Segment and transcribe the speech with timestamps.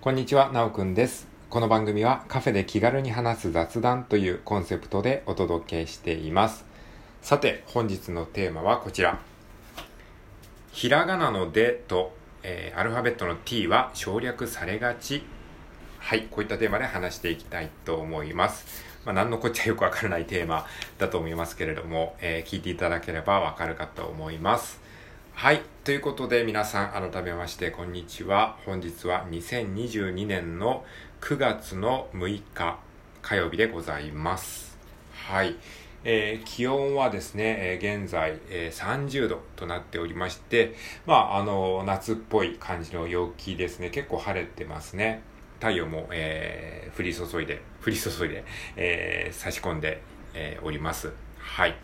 [0.00, 1.26] こんにちは、なおくんです。
[1.50, 6.64] この番組はカフェで気軽に話す雑談というコンセプトでお届けしています。
[7.20, 9.18] さて、本日のテーマはこちら。
[10.70, 12.14] ひらがなのでと、
[12.44, 15.24] えーアルファベットの t は省略されがち。
[15.98, 18.84] はい、こういったテーマで話していきたいと思います。
[19.04, 20.64] まあ、何のこっちゃよくわからないテーマ
[20.98, 24.80] だと思いますけれども、えー聞いていただければわかるかと思います。
[25.38, 25.62] はい。
[25.84, 28.58] ということで皆さん改めましてこんにちは。
[28.66, 30.84] 本日は2022年の
[31.20, 32.80] 9月の6日
[33.22, 34.76] 火曜日でございます。
[35.12, 35.54] はい。
[36.02, 40.74] えー気温はですね、えー現在、えー30度となっておりまして、
[41.06, 43.90] まあ、あの、夏っぽい感じの陽気ですね。
[43.90, 45.22] 結構晴れてますね。
[45.60, 50.02] 太陽も、えー降り注いで、降り注いで、え差し込んで、
[50.34, 51.12] えおります。
[51.38, 51.76] はい。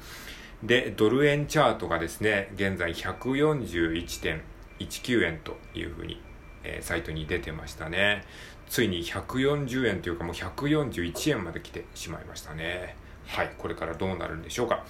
[0.64, 6.22] で、ドル円チャートがですね、現在141.19円というふうに、
[6.64, 8.24] えーサイトに出てましたね。
[8.66, 12.96] ついに140円というかもう141円まで来てしまいましたね。
[13.26, 14.86] はい、これからどうなるんでしょうか。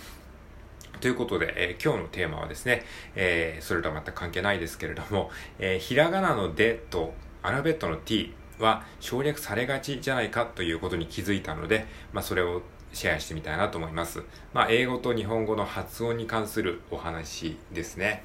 [1.00, 2.84] ということで、えー今日のテーマはですね、
[3.16, 12.62] えーそれとは全く関係ないですけれども、えーひらがなのでとアルファベットの t は省略されがちじゃないかということに気づいたので、まあ、それを
[12.94, 14.22] シェアしてみたいなと思います。
[14.52, 18.24] まあ、英語と日本語の発音に関するお話ですね。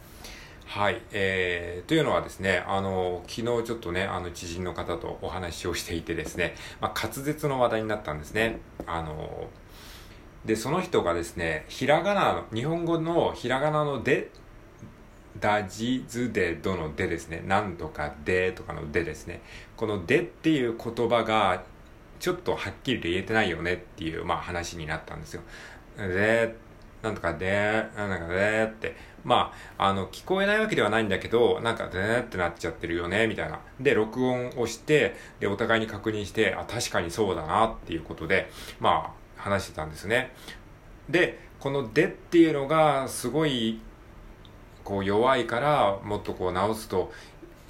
[0.66, 1.02] はい。
[1.12, 8.60] えー、というのはですね、あの、昨日ちょっとね、あの、知人の方とお話をしていてですね、まあ、滑舌の話題になったんですね。
[8.86, 9.48] あの、
[10.46, 14.30] で、その人がですね、ひらがなの、日本語のひらがなので、
[15.40, 19.42] だじずでどのでですね、なんとかでとかのでですね、
[19.76, 21.64] このでっていう言葉が、
[22.20, 25.42] ちょっとはっきりと言えてないよねっていう、まあ話になったんですよ。
[25.98, 26.56] で、
[27.02, 33.60] なんとかで、なんとかでって、まあ、あの、聞こえないわけではないんだけど、なんかでってなっちゃってるよね、みたいな。
[33.80, 40.34] で、録音をして、で、お互いに確認して、あ、確かにそうだなっていうことで、まあ、話してたんですね。
[41.10, 43.80] で、このでっていうのが、すごい、
[44.84, 47.14] こう弱いから、もっとこう直すと、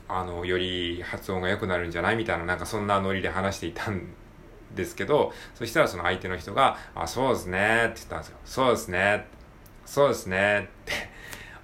[0.08, 2.16] あの、より発音が良くなるんじゃない？
[2.16, 4.08] みたいな、なんかそんなノリで話していたん
[4.76, 8.38] ですけど、そしたらその相手の人が、あ、そうですねって言ったんですよ。
[8.46, 9.28] そうですね。
[9.86, 10.94] そうですねって。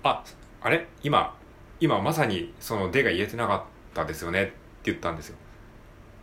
[0.03, 0.23] あ、
[0.61, 0.87] あれ？
[1.03, 1.37] 今、
[1.79, 4.53] 今まさにそのでが言えてなかったですよねって
[4.85, 5.37] 言ったんですよ。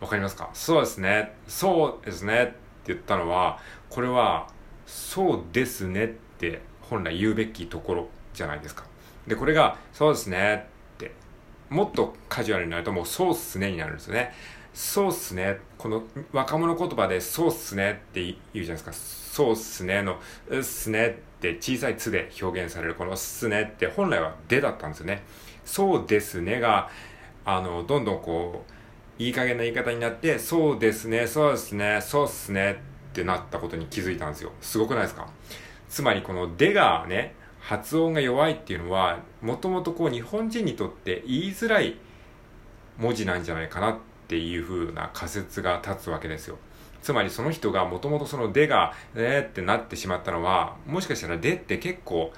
[0.01, 1.33] わかりますかそうですね。
[1.47, 2.53] そうですねって
[2.87, 4.47] 言ったのは、これは、
[4.85, 8.83] そうですねって本来言うべきところじゃないですか。
[9.25, 11.13] で、これが、そうですねって、
[11.69, 14.33] もっとカジュアルになるともうそうっすねになるんですよね。
[14.73, 15.59] そうっすね。
[15.77, 18.93] この若者言葉でそうっすねって言うじゃないですか。
[18.93, 20.19] そうっすねの、
[20.49, 25.23] うっすねって小さいつで表現されるこのすねって本来はでだったんですよね。
[25.65, 26.89] そうですねが、
[27.45, 28.65] あの、どんどんこ
[29.19, 32.75] う、いい加減な言い方になって、そうですね、そうですね、そうっすねっ
[33.13, 34.51] てなったことに気づいたんですよ。
[34.61, 35.27] すごくないですか？
[35.87, 41.97] つまりこのでがね、発音が弱いっていうのは、もともとこう日本人にとって言いづらい
[42.97, 44.01] 文字なんじゃないかなって
[44.33, 46.57] ていう風な仮説が立つわけですよ。
[47.03, 52.33] つまりその人がもともとそのでが、えーってなってしまったのは、もしかしたらでって結構、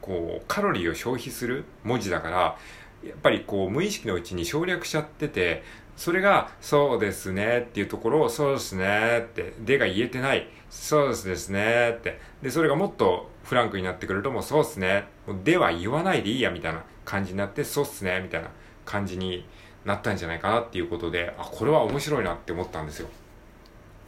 [0.00, 2.36] こう、カロリーを消費する文字だから、
[3.04, 5.62] やっぱりこう、無意識のうちに省略しちゃってて、
[5.96, 12.18] それが、そうですねっていうところを、そうですねって、でが言えてない、そうですねって。
[12.42, 15.04] で、それがもっとフランクになってくると、もうそうっすね。
[15.28, 18.48] もうでは言わないでいいや、みたいな感じになって、そうっすね、みたいな
[18.84, 19.46] 感じに
[19.86, 23.08] なったんじゃないかなっていうことで、あ、これは面白いなって思ったんですよ。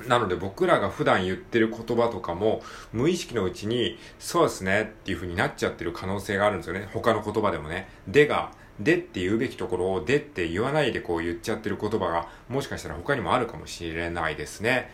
[0.06, 2.62] なので僕らが普段言ってる言葉とかも
[2.92, 6.88] 無意識のうちにそうですねっていう風になっちゃってる可能性があるんですよね。
[6.92, 7.88] 他の言葉でもね。
[8.06, 14.90] でが、でって言うべきところをでって言わないでこう言っちゃってる言葉がもしかしたら他にもあるかもしれないですね。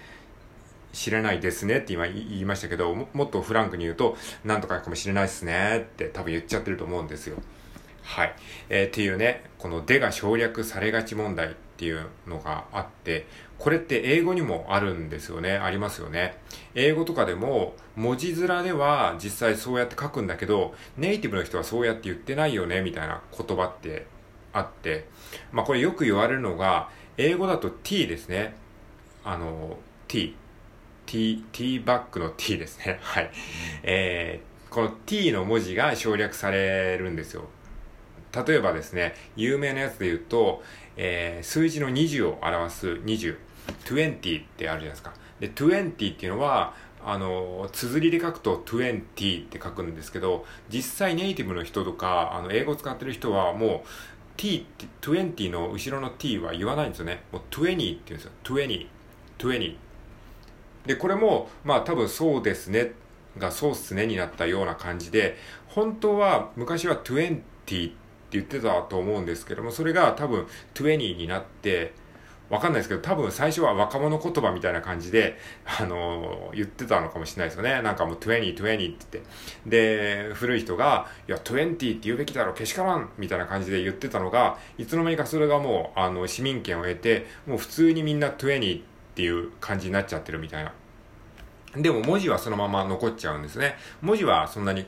[0.94, 7.36] 知れないですねって今言いましたけども、もっとフランクに言うと、なんとかかもしれないですねって多分言っちゃってると思うんですよ。
[8.04, 8.34] はい。
[8.68, 13.26] えーっていうね、このでが省略されがち問題っていうのがあって、
[13.58, 15.56] これって英語にもあるんですよね。
[15.56, 16.36] ありますよね。
[16.74, 24.06] 英語とかでも、文字面では実際そうやって書くんだけど、ネイティブの人はそうやって言ってないよね、みたいな言葉って
[24.52, 25.08] あって、
[25.50, 28.54] まあこれよく言われるのが、英語だと t ですね。
[29.24, 29.78] あの、
[30.08, 30.36] t。
[31.06, 32.98] t、t バックの t ですね。
[33.02, 33.30] はい。
[33.82, 37.48] えー、この t の文字が省略されるんですよ。
[38.34, 40.62] 例えばですね、有名なやつで言うと、
[40.96, 43.36] えー数字の20を表す20、
[43.84, 45.12] 20ってあるじゃないですか。
[45.40, 53.88] で、20っていうのは、あの、綴りで書くと20って書くんですけど、実際ネイティブの人とか、あの、英語使ってる人はもう、
[54.36, 57.22] t って20の後ろの t は言わないんですよね。
[57.30, 58.32] もう20って言うんですよ。
[58.44, 58.86] 20
[59.38, 59.76] 20
[60.86, 62.92] でこれもまあ多分そうですね。
[63.38, 67.92] がそうっすねになったような感じで本当は昔は20って
[68.34, 71.92] 言ってたと思うんですけどもそれが多分20になって
[72.50, 77.80] わかんないですけど、多分最初は若者言葉みたいな感じで、あのー、言ってたのかもしれないですよね。
[77.82, 80.28] なんかもう20、20って言って。
[80.28, 88.82] で、古い人が、いや、20って言うべきだろ、けしからんみたいな感じで言ってたのが、いつの間にかそれがもう、あの、市民権を得て、もう普通にみんな20っ
[89.14, 90.72] ていう感じになっちゃってるみたいな。
[91.76, 93.76] でも文字はそのまま残っちゃうんですね。
[94.00, 94.86] 文字はそんなに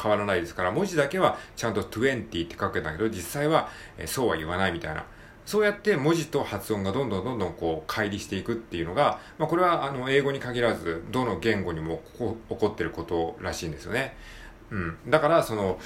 [0.00, 3.68] 変わらないですから、文字だけはちゃんと20って書くんだけど、実際は、
[3.98, 5.04] えそうは言わないみたいな。
[5.50, 14.14] そうやって文字と発音がどんどんどんどんこう乖離していくっていうのが、まあ、これはあの英語に限らずどの言語にも起こってることらしいんですよね。
[14.70, 15.80] うん、だからその、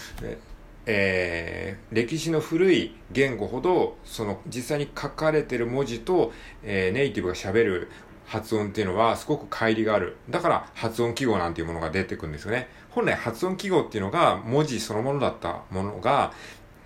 [0.84, 6.32] えー、歴史の古い言語ほどその実際に書かれてる文字と、
[6.62, 7.88] えー、ネイティブが喋る
[8.26, 10.16] 発音っていうのはすごく乖離がある。
[10.28, 12.69] だから発音記号なんていうものが出てくるんですよね。
[12.94, 16.32] 本来発音記号っていうのが文字そのものだったものが、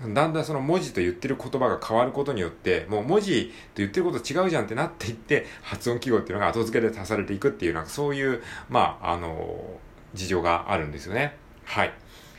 [0.01, 9.81] だんだんその文字と言ってる言葉が変わることによって、もう文字と言ってること違うじゃんってなっていって、発音記号っていうのが後付けで足されていくっていう、なんかそういう、まあ、あの、
[10.15, 11.37] 事情があるんですよね。
[11.65, 11.89] はい。
[11.89, 11.91] っ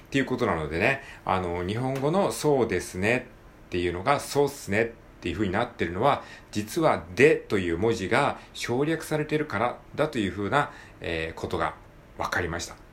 [0.10, 3.27] ていうことなのでね、あの、日本語のそうですね
[3.68, 4.88] っていうのが、そうっすねっ
[5.19, 11.75] ていう風になってるのは、実はでという文字が省略されてるからだという風な、えー、ことが
[12.18, 12.88] 分かりました。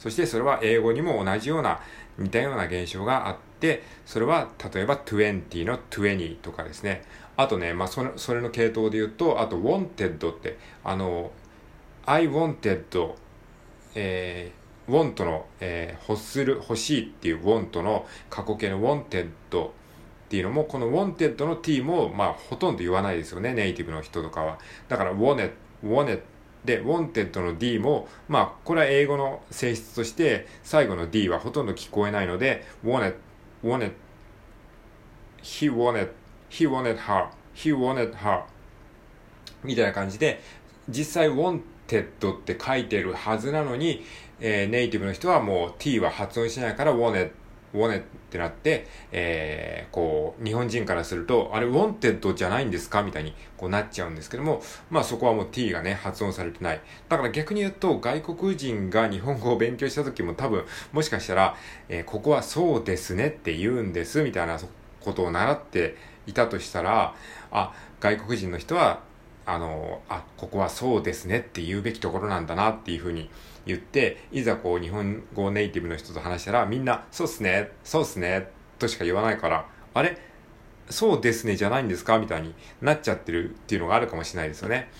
[0.00, 1.78] そしてそれは英語にも同じような
[2.18, 7.02] 似たような現象があって、それは例えば20の20とかですね。
[7.36, 11.30] あとね、まあそれそれの系統で言うと、あと wanted って、あの、
[12.06, 13.12] I wanted、
[13.94, 19.70] えー、want の、えー、欲する、欲しいっていう want の過去形の wanted っ
[20.30, 24.58] ていうのも、この wanted の t も、まあほとんど言わないですよね、ネイティブの人とかは。
[24.88, 25.52] だから wanted,
[25.84, 26.22] wanted
[26.64, 33.14] で、wanted の d も、まあ、これは英語の性質として、最後の d はほとんど聞こえないので、wanted
[33.62, 33.92] wanted
[35.42, 36.10] he wanted
[36.48, 38.44] he wanted her he wanted her
[39.62, 40.40] みたいな感じで
[40.88, 41.60] 実際 wanted
[41.90, 44.04] って書いてるはずなのに、
[44.40, 47.30] えー、ネイティブの人はもう t は発音しないから wanted
[47.74, 56.80] wanted ってなって、えー、こう、日本人からすると、あれ、wanted じゃないんですかみたいにこうなっちゃうんですけども、まあそこはもう t がね、発音されてない。
[57.08, 61.56] だから逆に言うと、外国人が日本語を勉強した時も多分、もしかしたら、
[61.88, 64.58] えー、ここはそうですねって言うんです、みたいな
[65.00, 65.96] ことを習って
[66.26, 67.14] いたとしたら、
[67.50, 69.09] あ、外国人の人は、
[69.52, 73.30] あの、あ、ここはそうですねって言うべきところなんだなっていうふうに
[73.66, 80.16] 言って、いざこう日本語ネイティブの人と話したらみんな、そうっすね、そうっすね、としか言わないから、あれ？
[80.88, 84.90] そうですねじゃないんですかみたいになっちゃってるっていうのがあるかもしれないですよね。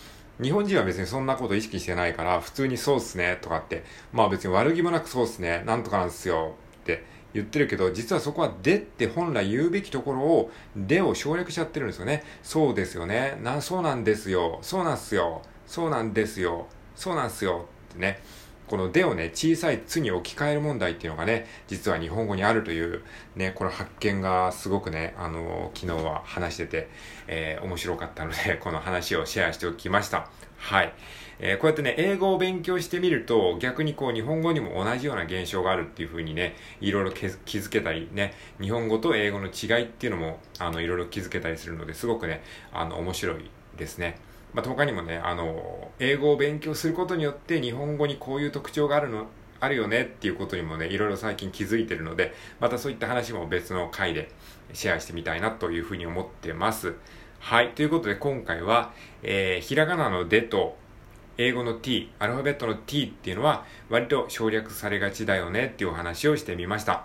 [0.40, 12.24] 日本人は別にそんなこと意識してないから、普通にそうっすねとかって、まあ別に悪気もなくそうっすね、なんとかなんですよって言ってるけど、実はそこはでって本来言うべきところを、でを省略しちゃってるんですよね。
[12.42, 13.38] そうですよね。
[13.42, 14.58] な、そうなんですよ。
[14.62, 15.42] そうなんすよ。
[15.66, 16.66] そうなんですよ。
[16.96, 17.66] そうなんすよ。
[17.90, 18.20] ってね。
[18.70, 23.02] このでをね、小さいつに置き換える問題っていうのがね、実は日本語にあるという、
[23.34, 26.88] ね、この発見がすごくね、あの、昨日は話してて、
[27.26, 30.30] えー、面白かったので、 この話をシェアしておきました。
[30.56, 30.92] はい。
[31.40, 42.40] えー、こうやってね、英語を勉強してみると、逆にこう、日本語にも同じような現象があるっていう風にね、いろいろ気づけたりね、日本語と英語の違いっていうのも、あの、いろいろ気づけたりするので、すごくね、
[42.72, 44.29] あの、面白いですね。
[44.52, 49.26] まあ、他にもね、あの、英語を勉強することによって日本語にこういう特徴があるの、
[49.60, 54.30] あるよねっていうことにもね、いろいろ最近気づいてるので、またそういった話も別の回で
[54.72, 56.94] シェアしてみたいなというふうに思ってます。
[57.38, 57.70] はい。
[57.70, 58.92] ということで今回は、
[59.22, 60.76] えー、ひらがなのでと、
[61.38, 67.04] 英語の t、アルファベットの t っていうのは割と省略されがちだよねっていうお話をしてみました。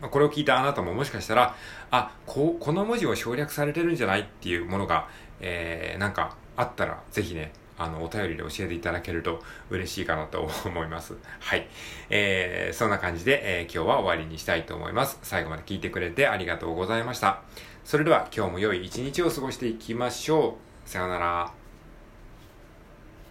[0.00, 1.56] これを聞いたあなたももしかしたら、
[1.90, 4.20] あ、ここの文字を省略されてるんじゃない？
[4.20, 5.08] っていうものが、
[5.40, 11.16] えー、なんかあったら、ぜひね、あの、お便りで教えていただけると嬉しいかなと思います。
[11.40, 11.66] はい。
[12.10, 15.18] えー、そんな感じで、えー、今日は終わりにしたいと思います。
[15.22, 17.42] 最後まで聞いてくれてありがとうございました。
[17.84, 20.88] それでは今日も良い一日を過ごしていきましょう。
[20.88, 21.61] さようなら。